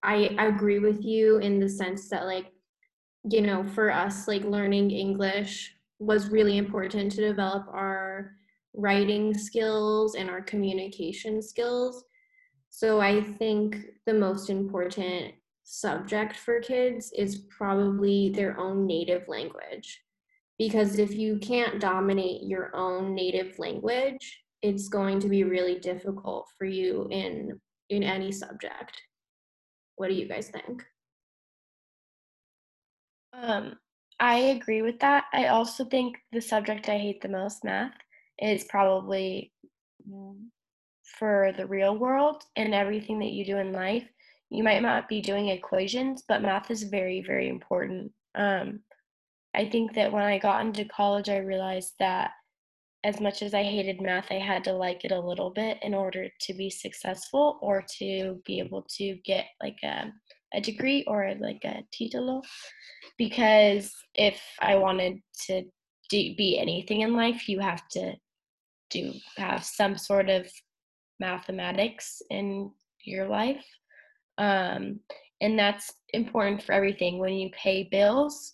I, 0.03 0.35
I 0.37 0.45
agree 0.47 0.79
with 0.79 1.03
you 1.03 1.37
in 1.37 1.59
the 1.59 1.69
sense 1.69 2.09
that 2.09 2.25
like 2.25 2.51
you 3.29 3.41
know, 3.41 3.63
for 3.63 3.91
us, 3.91 4.27
like 4.27 4.43
learning 4.43 4.91
English 4.91 5.75
was 5.99 6.29
really 6.29 6.57
important 6.57 7.11
to 7.11 7.21
develop 7.21 7.67
our 7.69 8.31
writing 8.77 9.33
skills 9.33 10.15
and 10.15 10.29
our 10.29 10.41
communication 10.41 11.41
skills. 11.41 12.05
So 12.69 13.01
I 13.01 13.21
think 13.21 13.75
the 14.05 14.13
most 14.13 14.49
important 14.49 15.33
subject 15.63 16.37
for 16.37 16.61
kids 16.61 17.11
is 17.17 17.47
probably 17.49 18.29
their 18.29 18.57
own 18.57 18.85
native 18.85 19.27
language. 19.27 20.03
Because 20.59 20.99
if 20.99 21.13
you 21.13 21.37
can't 21.39 21.81
dominate 21.81 22.43
your 22.43 22.75
own 22.75 23.13
native 23.13 23.59
language, 23.59 24.43
it's 24.61 24.87
going 24.87 25.19
to 25.19 25.27
be 25.27 25.43
really 25.43 25.79
difficult 25.79 26.47
for 26.57 26.65
you 26.65 27.07
in 27.11 27.59
in 27.89 28.03
any 28.03 28.31
subject. 28.31 29.01
What 29.95 30.09
do 30.09 30.13
you 30.13 30.27
guys 30.27 30.49
think? 30.49 30.83
Um, 33.33 33.77
I 34.19 34.37
agree 34.37 34.81
with 34.81 34.99
that. 34.99 35.25
I 35.31 35.47
also 35.47 35.85
think 35.85 36.17
the 36.31 36.41
subject 36.41 36.89
I 36.89 36.97
hate 36.97 37.21
the 37.21 37.29
most, 37.29 37.63
math, 37.63 37.93
is 38.39 38.63
probably 38.65 39.51
for 41.17 41.53
the 41.57 41.65
real 41.65 41.97
world 41.97 42.43
and 42.55 42.73
everything 42.73 43.19
that 43.19 43.31
you 43.31 43.45
do 43.45 43.57
in 43.57 43.71
life. 43.71 44.07
You 44.49 44.63
might 44.63 44.81
not 44.81 45.09
be 45.09 45.21
doing 45.21 45.49
equations, 45.49 46.23
but 46.27 46.41
math 46.41 46.71
is 46.71 46.83
very, 46.83 47.21
very 47.25 47.49
important. 47.49 48.11
Um, 48.35 48.79
I 49.53 49.67
think 49.67 49.93
that 49.95 50.11
when 50.11 50.23
I 50.23 50.37
got 50.37 50.61
into 50.61 50.85
college, 50.85 51.29
I 51.29 51.37
realized 51.37 51.93
that 51.99 52.31
as 53.03 53.19
much 53.19 53.41
as 53.41 53.53
I 53.53 53.63
hated 53.63 54.01
math, 54.01 54.31
I 54.31 54.39
had 54.39 54.63
to 54.65 54.73
like 54.73 55.05
it 55.05 55.11
a 55.11 55.19
little 55.19 55.49
bit 55.49 55.77
in 55.81 55.93
order 55.93 56.27
to 56.41 56.53
be 56.53 56.69
successful 56.69 57.59
or 57.61 57.83
to 57.99 58.41
be 58.45 58.59
able 58.59 58.85
to 58.97 59.15
get 59.25 59.45
like 59.61 59.77
a, 59.83 60.11
a 60.53 60.61
degree 60.61 61.03
or 61.07 61.33
like 61.39 61.63
a 61.63 61.83
titulo. 61.93 62.43
Because 63.17 63.93
if 64.13 64.41
I 64.59 64.75
wanted 64.75 65.21
to 65.47 65.63
do, 66.09 66.35
be 66.35 66.57
anything 66.59 67.01
in 67.01 67.15
life, 67.15 67.47
you 67.47 67.59
have 67.59 67.87
to 67.89 68.13
do 68.89 69.13
have 69.37 69.63
some 69.63 69.97
sort 69.97 70.29
of 70.29 70.47
mathematics 71.19 72.21
in 72.29 72.71
your 73.03 73.27
life. 73.27 73.65
Um, 74.37 74.99
and 75.41 75.57
that's 75.57 75.93
important 76.13 76.63
for 76.63 76.71
everything 76.71 77.19
when 77.19 77.33
you 77.33 77.49
pay 77.51 77.83
bills, 77.83 78.53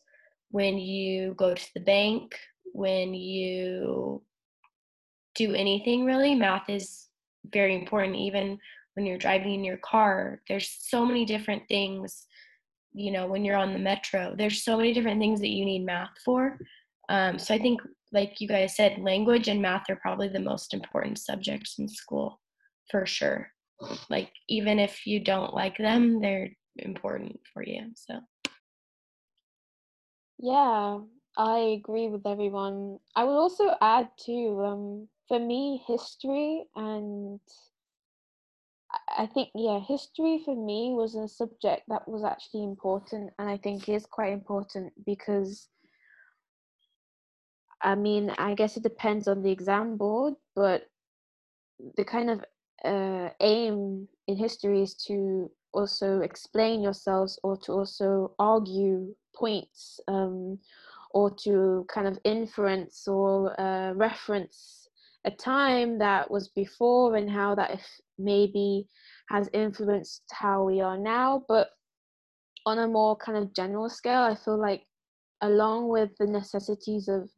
when 0.52 0.78
you 0.78 1.34
go 1.38 1.54
to 1.54 1.70
the 1.74 1.82
bank, 1.82 2.36
when 2.74 3.14
you 3.14 4.22
do 5.36 5.54
anything 5.54 6.06
really, 6.06 6.36
math 6.36 6.70
is 6.70 7.08
very 7.52 7.76
important. 7.76 8.16
Even 8.16 8.58
when 8.94 9.06
you're 9.06 9.18
driving 9.18 9.54
in 9.54 9.64
your 9.64 9.78
car, 9.78 10.42
there's 10.48 10.76
so 10.80 11.06
many 11.06 11.26
different 11.26 11.64
things. 11.68 12.26
You 12.94 13.12
know, 13.12 13.28
when 13.28 13.44
you're 13.44 13.58
on 13.58 13.74
the 13.74 13.80
metro, 13.80 14.36
there's 14.38 14.64
so 14.64 14.78
many 14.78 14.94
different 14.94 15.20
things 15.20 15.40
that 15.40 15.50
you 15.50 15.66
need 15.66 15.86
math 15.86 16.14
for. 16.24 16.60
Um, 17.10 17.40
so 17.40 17.54
I 17.54 17.60
think, 17.60 17.82
like 18.14 18.40
you 18.40 18.48
guys 18.48 18.76
said, 18.76 19.00
language 19.00 19.48
and 19.48 19.62
math 19.62 19.90
are 19.90 19.96
probably 19.98 20.30
the 20.30 20.40
most 20.40 20.74
important 20.74 21.18
subjects 21.18 21.80
in 21.80 21.90
school, 21.90 22.40
for 22.90 23.06
sure. 23.06 23.48
Like 24.10 24.32
even 24.48 24.80
if 24.80 25.06
you 25.06 25.20
don't 25.20 25.54
like 25.54 25.78
them, 25.78 26.22
they're 26.22 26.50
important 26.78 27.40
for 27.54 27.64
you. 27.64 27.92
So. 27.96 28.20
Yeah, 30.40 31.00
I 31.38 31.58
agree 31.58 32.08
with 32.08 32.26
everyone. 32.26 33.00
I 33.16 33.24
would 33.24 33.34
also 33.36 33.76
add 33.82 34.10
too, 34.18 34.62
um, 34.64 35.08
for 35.28 35.40
me, 35.40 35.84
history 35.88 36.66
and 36.76 37.40
I 39.18 39.26
think, 39.26 39.50
yeah, 39.56 39.80
history 39.80 40.42
for 40.46 40.56
me 40.56 40.94
was 40.94 41.16
a 41.16 41.28
subject 41.28 41.84
that 41.88 42.08
was 42.08 42.24
actually 42.24 42.64
important 42.64 43.32
and 43.40 43.50
I 43.50 43.58
think 43.58 43.90
is 43.90 44.06
quite 44.06 44.34
important 44.34 44.94
because 45.06 45.70
I 47.84 47.96
mean, 47.96 48.32
I 48.38 48.54
guess 48.54 48.78
it 48.78 48.84
depends 48.84 49.28
on 49.28 49.44
the 49.44 49.52
exam 49.52 49.98
board, 49.98 50.36
but 50.56 50.84
the 51.98 52.06
kind 52.06 52.30
of 52.30 52.44
uh, 52.86 53.30
aim 53.42 54.08
in 54.28 54.38
history 54.38 54.82
is 54.82 54.96
to 55.08 55.52
also 55.74 56.22
explain 56.22 56.82
yourselves 56.82 57.40
or 57.44 57.58
to 57.58 57.72
also 57.74 58.34
argue 58.40 59.14
points 59.36 60.00
um, 60.08 60.60
or 61.12 61.30
to 61.30 61.86
kind 61.90 62.08
of 62.08 62.18
inference 62.24 63.08
or 63.08 63.60
uh, 63.60 63.94
reference 63.94 64.88
a 65.26 65.32
time 65.32 65.98
that 66.00 66.30
was 66.30 66.50
before 66.50 67.16
and 67.16 67.30
how 67.30 67.56
that 67.56 67.80
maybe 68.18 68.88
has 69.30 69.50
influenced 69.54 70.24
how 70.32 70.64
we 70.64 70.82
are 70.82 70.98
now. 70.98 71.44
But 71.48 71.70
on 72.66 72.80
a 72.80 72.88
more 72.88 73.16
kind 73.18 73.38
of 73.38 73.54
general 73.54 73.90
scale 73.90 74.22
i 74.22 74.36
feel 74.36 74.60
like 74.60 74.84
along 75.42 75.90
with 75.90 76.10
the 76.18 76.28
necessities 76.28 77.08
of 77.08 77.30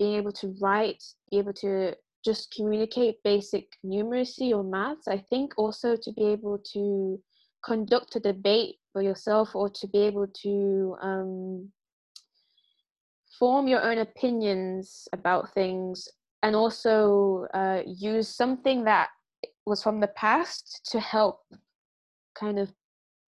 being 0.00 0.14
able 0.14 0.32
to 0.32 0.56
write 0.60 1.04
be 1.30 1.38
able 1.38 1.52
to 1.52 1.94
just 2.24 2.52
communicate 2.56 3.22
basic 3.22 3.66
numeracy 3.84 4.50
or 4.52 4.64
maths 4.64 5.06
i 5.06 5.18
think 5.30 5.52
also 5.56 5.94
to 5.94 6.10
be 6.12 6.24
able 6.24 6.58
to 6.58 7.20
conduct 7.64 8.16
a 8.16 8.20
debate 8.20 8.76
for 8.92 9.02
yourself 9.02 9.54
or 9.54 9.68
to 9.68 9.86
be 9.88 9.98
able 9.98 10.26
to 10.26 10.96
um, 11.02 11.70
form 13.38 13.68
your 13.68 13.82
own 13.82 13.98
opinions 13.98 15.06
about 15.12 15.52
things 15.54 16.08
and 16.42 16.56
also 16.56 17.46
uh, 17.54 17.80
use 17.86 18.28
something 18.28 18.84
that 18.84 19.08
was 19.66 19.82
from 19.82 20.00
the 20.00 20.08
past 20.08 20.88
to 20.90 20.98
help 21.00 21.40
kind 22.34 22.58
of 22.58 22.72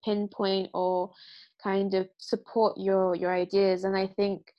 pinpoint 0.04 0.68
or 0.74 1.10
kind 1.62 1.94
of 1.94 2.08
support 2.18 2.76
your 2.76 3.14
your 3.14 3.32
ideas. 3.32 3.84
And 3.84 3.96
i 3.96 4.06
think 4.06 4.52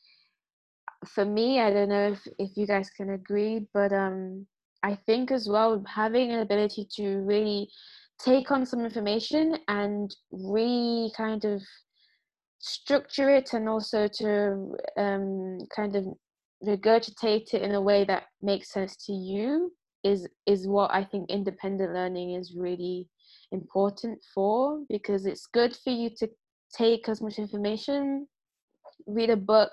for 1.06 1.26
me 1.26 1.60
i 1.60 1.72
don't 1.72 1.90
know 1.90 2.12
if, 2.12 2.28
if 2.40 2.52
you 2.56 2.68
guys 2.68 2.90
can 2.90 3.12
agree 3.12 3.68
but 3.74 3.92
um 3.94 4.46
i 4.84 4.96
think 5.06 5.32
as 5.32 5.48
well 5.50 5.84
having 5.88 6.32
an 6.32 6.40
ability 6.40 6.88
to 6.96 7.18
really 7.20 7.70
take 8.20 8.52
on 8.52 8.66
some 8.66 8.86
information 8.86 9.58
and 9.68 10.16
re 10.32 11.12
kind 11.16 11.46
of 11.46 11.62
structure 12.60 13.30
it 13.30 13.52
and 13.54 13.68
also 13.68 14.08
to 14.08 14.74
um, 14.98 15.60
kind 15.76 15.98
of 15.98 16.06
regurgitate 16.66 17.54
it 17.54 17.62
in 17.62 17.76
a 17.76 17.82
way 17.82 18.06
that 18.06 18.24
makes 18.42 18.72
sense 18.72 18.96
to 18.96 19.12
you 19.12 19.72
is 20.04 20.28
is 20.46 20.66
what 20.68 20.90
I 20.94 21.04
think 21.04 21.30
independent 21.30 21.94
learning 21.94 22.36
is 22.36 22.56
really 22.58 23.10
important 23.52 24.20
for 24.34 24.84
because 24.90 25.26
it's 25.26 25.46
good 25.48 25.76
for 25.84 25.90
you 25.90 26.10
to 26.18 26.28
take 26.76 27.08
as 27.10 27.22
much 27.22 27.38
information, 27.38 28.28
read 29.08 29.30
a 29.30 29.36
book, 29.36 29.72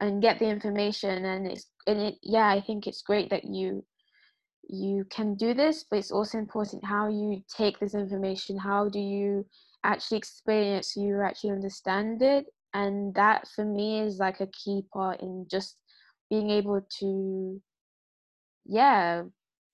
and 0.00 0.22
get 0.22 0.38
the 0.38 0.46
information. 0.46 1.24
And 1.24 1.46
it's 1.46 1.66
and 1.86 1.98
it 2.00 2.14
yeah, 2.22 2.48
I 2.48 2.60
think 2.60 2.86
it's 2.86 3.02
great 3.02 3.30
that 3.30 3.44
you 3.44 3.84
you 4.68 5.04
can 5.10 5.34
do 5.34 5.54
this, 5.54 5.84
but 5.90 5.98
it's 5.98 6.12
also 6.12 6.38
important 6.38 6.84
how 6.84 7.08
you 7.08 7.42
take 7.56 7.78
this 7.78 7.94
information. 7.94 8.58
How 8.58 8.88
do 8.88 8.98
you 8.98 9.46
actually 9.84 10.18
explain 10.18 10.74
it 10.74 10.84
so 10.84 11.00
you 11.00 11.22
actually 11.22 11.50
understand 11.50 12.22
it? 12.22 12.46
And 12.74 13.14
that 13.14 13.48
for 13.48 13.64
me 13.64 14.00
is 14.00 14.18
like 14.18 14.40
a 14.40 14.48
key 14.48 14.82
part 14.92 15.20
in 15.20 15.46
just 15.50 15.76
being 16.28 16.50
able 16.50 16.82
to 17.00 17.60
yeah 18.66 19.22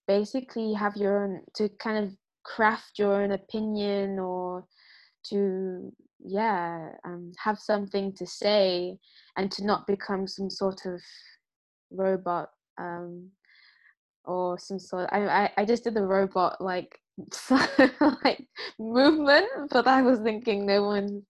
basically 0.07 0.73
have 0.75 0.97
your 0.97 1.25
own 1.25 1.41
to 1.57 1.69
kind 1.81 2.05
of 2.05 2.13
craft 2.45 2.99
your 2.99 3.23
own 3.23 3.33
opinion 3.33 4.19
or 4.19 4.65
to 5.31 5.93
yeah 6.25 6.91
um, 7.05 7.33
have 7.39 7.59
something 7.59 8.13
to 8.13 8.27
say 8.27 8.97
and 9.37 9.51
to 9.53 9.65
not 9.65 9.87
become 9.87 10.27
some 10.27 10.51
sort 10.51 10.87
of 10.87 11.01
robot 11.91 12.51
um, 12.79 13.29
or 14.25 14.59
some 14.59 14.79
sort 14.79 15.09
I, 15.13 15.27
I 15.27 15.51
i 15.59 15.65
just 15.65 15.85
did 15.85 15.95
the 15.95 16.07
robot 16.07 16.61
like 16.61 16.99
like 18.25 18.47
movement 18.79 19.47
but 19.71 19.87
i 19.87 20.03
was 20.03 20.19
thinking 20.21 20.67
no 20.67 20.83
one 20.83 21.23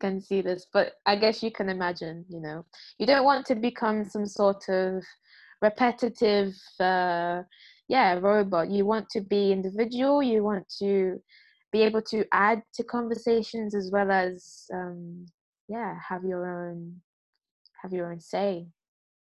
can 0.00 0.20
see 0.20 0.40
this, 0.40 0.66
but 0.72 0.94
I 1.06 1.16
guess 1.16 1.42
you 1.42 1.50
can 1.50 1.68
imagine, 1.68 2.24
you 2.28 2.40
know, 2.40 2.64
you 2.98 3.06
don't 3.06 3.24
want 3.24 3.46
to 3.46 3.54
become 3.54 4.04
some 4.04 4.26
sort 4.26 4.68
of 4.68 5.02
repetitive, 5.60 6.54
uh, 6.80 7.42
yeah, 7.88 8.18
robot. 8.20 8.70
You 8.70 8.84
want 8.86 9.08
to 9.10 9.20
be 9.20 9.52
individual. 9.52 10.22
You 10.22 10.44
want 10.44 10.68
to 10.78 11.20
be 11.72 11.82
able 11.82 12.02
to 12.02 12.24
add 12.32 12.62
to 12.74 12.84
conversations 12.84 13.74
as 13.74 13.90
well 13.92 14.10
as, 14.10 14.66
um, 14.72 15.26
yeah, 15.68 15.98
have 16.08 16.24
your 16.24 16.68
own, 16.68 17.00
have 17.82 17.92
your 17.92 18.10
own 18.10 18.20
say. 18.20 18.68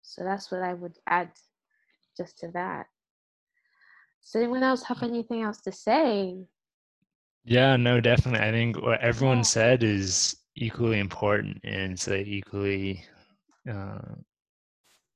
So 0.02 0.24
that's 0.24 0.50
what 0.50 0.62
I 0.62 0.74
would 0.74 0.98
add 1.06 1.30
just 2.16 2.38
to 2.38 2.48
that. 2.52 2.86
Does 4.22 4.36
anyone 4.36 4.62
else 4.62 4.82
have 4.84 5.02
anything 5.02 5.42
else 5.42 5.60
to 5.62 5.72
say? 5.72 6.36
Yeah, 7.44 7.76
no, 7.76 8.00
definitely. 8.00 8.46
I 8.46 8.52
think 8.52 8.80
what 8.80 9.00
everyone 9.00 9.38
yeah. 9.38 9.42
said 9.42 9.82
is 9.82 10.36
equally 10.56 10.98
important 10.98 11.58
and 11.64 11.92
it's 11.92 12.08
equally 12.08 13.04
uh, 13.70 14.14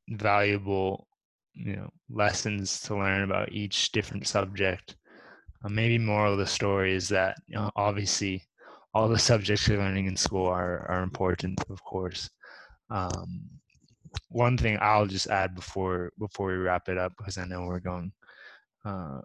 valuable 0.08 1.08
you 1.54 1.76
know 1.76 1.90
lessons 2.10 2.80
to 2.80 2.96
learn 2.96 3.22
about 3.22 3.52
each 3.52 3.92
different 3.92 4.26
subject 4.26 4.96
uh, 5.64 5.68
maybe 5.68 5.98
moral 5.98 6.32
of 6.32 6.38
the 6.38 6.46
story 6.46 6.94
is 6.94 7.08
that 7.08 7.36
you 7.46 7.56
know, 7.56 7.70
obviously 7.76 8.42
all 8.92 9.08
the 9.08 9.18
subjects 9.18 9.66
you're 9.66 9.78
learning 9.78 10.06
in 10.06 10.16
school 10.16 10.46
are 10.46 10.86
are 10.90 11.02
important, 11.02 11.58
of 11.70 11.82
course. 11.84 12.30
Um, 12.90 13.48
one 14.28 14.56
thing 14.56 14.78
I'll 14.80 15.06
just 15.06 15.28
add 15.28 15.54
before 15.54 16.12
before 16.18 16.48
we 16.48 16.54
wrap 16.54 16.88
it 16.88 16.98
up 16.98 17.12
because 17.16 17.38
I 17.38 17.46
know 17.46 17.62
we're 17.62 17.80
going. 17.80 18.12
Uh, 18.84 19.20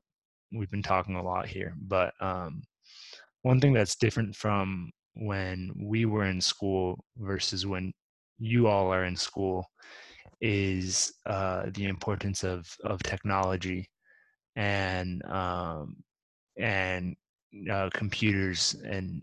we've 0.51 0.71
been 0.71 0.83
talking 0.83 1.15
a 1.15 1.23
lot 1.23 1.47
here, 1.47 1.73
but 1.81 2.13
um, 2.21 2.63
one 3.43 3.59
thing 3.59 3.73
that's 3.73 3.95
different 3.95 4.35
from 4.35 4.91
when 5.15 5.71
we 5.77 6.05
were 6.05 6.25
in 6.25 6.41
school 6.41 7.03
versus 7.17 7.65
when 7.67 7.93
you 8.39 8.67
all 8.67 8.91
are 8.93 9.05
in 9.05 9.15
school 9.15 9.65
is 10.41 11.13
uh, 11.25 11.65
the 11.73 11.85
importance 11.85 12.43
of 12.43 12.65
of 12.85 13.03
technology 13.03 13.87
and 14.55 15.23
um, 15.25 15.97
and 16.59 17.15
uh, 17.71 17.89
computers 17.93 18.75
and 18.85 19.21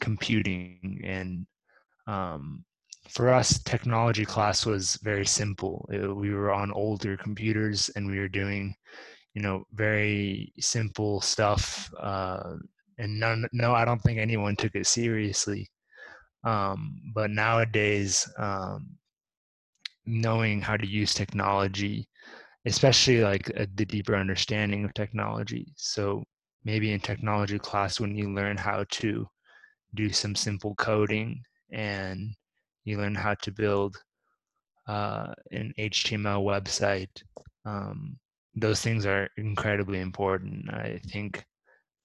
computing 0.00 1.00
and 1.04 1.46
um, 2.06 2.64
for 3.08 3.30
us 3.30 3.62
technology 3.62 4.24
class 4.24 4.64
was 4.64 4.98
very 5.02 5.26
simple. 5.26 5.88
It, 5.92 6.06
we 6.14 6.32
were 6.32 6.52
on 6.52 6.72
older 6.72 7.16
computers 7.16 7.90
and 7.96 8.06
we 8.06 8.18
were 8.18 8.28
doing 8.28 8.74
you 9.34 9.42
know 9.42 9.64
very 9.72 10.52
simple 10.60 11.20
stuff 11.20 11.90
uh, 12.00 12.54
and 12.98 13.18
none 13.18 13.46
no 13.52 13.72
i 13.74 13.84
don't 13.84 14.00
think 14.00 14.18
anyone 14.18 14.56
took 14.56 14.74
it 14.74 14.86
seriously. 14.86 15.68
Um, 16.44 17.00
but 17.14 17.30
nowadays 17.30 18.28
um, 18.38 18.96
knowing 20.06 20.60
how 20.60 20.76
to 20.76 20.86
use 20.86 21.14
technology 21.14 22.08
especially 22.66 23.20
like 23.22 23.48
a, 23.56 23.66
the 23.74 23.84
deeper 23.84 24.16
understanding 24.16 24.84
of 24.84 24.94
technology 24.94 25.72
so 25.76 26.24
maybe 26.64 26.92
in 26.92 27.00
technology 27.00 27.58
class 27.58 28.00
when 28.00 28.14
you 28.16 28.32
learn 28.32 28.56
how 28.56 28.84
to 28.90 29.26
do 29.94 30.10
some 30.10 30.34
simple 30.34 30.74
coding 30.76 31.42
and 31.72 32.30
you 32.84 32.98
learn 32.98 33.14
how 33.14 33.34
to 33.34 33.50
build 33.50 33.96
uh, 34.88 35.32
an 35.52 35.72
html 35.78 36.42
website 36.44 37.22
um, 37.64 38.16
those 38.54 38.80
things 38.80 39.06
are 39.06 39.28
incredibly 39.36 40.00
important 40.00 40.68
i 40.70 41.00
think 41.08 41.44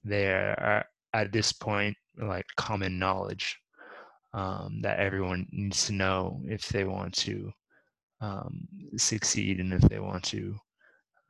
they 0.03 0.27
are 0.27 0.85
at 1.13 1.31
this 1.31 1.51
point 1.51 1.95
like 2.21 2.45
common 2.55 2.99
knowledge 2.99 3.57
um, 4.33 4.79
that 4.81 4.99
everyone 4.99 5.47
needs 5.51 5.87
to 5.87 5.93
know 5.93 6.41
if 6.45 6.67
they 6.69 6.83
want 6.83 7.13
to 7.13 7.51
um, 8.21 8.67
succeed 8.95 9.59
and 9.59 9.73
if 9.73 9.81
they 9.81 9.99
want 9.99 10.23
to 10.23 10.55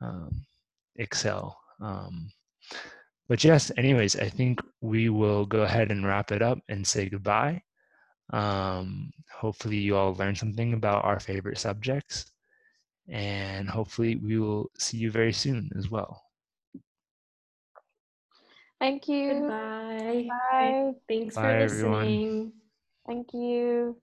um, 0.00 0.44
excel. 0.96 1.58
But 3.28 3.44
yes, 3.44 3.70
anyways, 3.76 4.16
I 4.16 4.28
think 4.28 4.60
we 4.80 5.08
will 5.08 5.46
go 5.46 5.62
ahead 5.62 5.90
and 5.92 6.04
wrap 6.06 6.32
it 6.32 6.42
up 6.42 6.58
and 6.68 6.86
say 6.86 7.08
goodbye. 7.08 7.62
Um, 8.32 9.12
hopefully, 9.32 9.78
you 9.78 9.96
all 9.96 10.14
learned 10.14 10.38
something 10.38 10.72
about 10.74 11.04
our 11.04 11.20
favorite 11.20 11.58
subjects, 11.58 12.32
and 13.08 13.68
hopefully, 13.68 14.16
we 14.16 14.38
will 14.38 14.70
see 14.78 14.98
you 14.98 15.10
very 15.10 15.32
soon 15.32 15.70
as 15.76 15.90
well. 15.90 16.22
Thank 18.80 19.08
you. 19.08 19.34
Goodbye. 19.34 20.28
Bye. 20.28 20.92
Thanks 21.08 21.36
Bye, 21.36 21.42
for 21.42 21.58
everyone. 21.58 22.08
listening. 22.08 22.52
Thank 23.06 23.32
you. 23.34 24.00